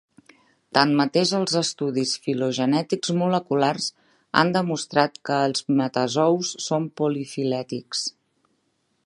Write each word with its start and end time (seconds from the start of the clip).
Tanmateix 0.75 1.33
els 1.39 1.51
estudis 1.59 2.13
filogenètics 2.23 3.13
moleculars 3.19 3.91
han 4.41 4.55
demostrat 4.57 5.23
que 5.31 5.39
els 5.51 5.65
metazous 5.83 6.57
són 6.71 6.91
polifilètics. 7.03 8.05